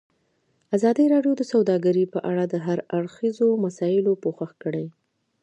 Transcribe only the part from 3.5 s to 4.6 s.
مسایلو پوښښ